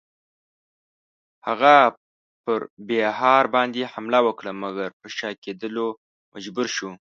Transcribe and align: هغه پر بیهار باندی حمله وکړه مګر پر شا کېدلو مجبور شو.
هغه 1.47 1.73
پر 2.43 2.61
بیهار 2.87 3.45
باندی 3.53 3.83
حمله 3.93 4.19
وکړه 4.23 4.51
مګر 4.63 4.89
پر 4.99 5.09
شا 5.17 5.29
کېدلو 5.43 5.87
مجبور 6.33 6.67
شو. 6.75 6.89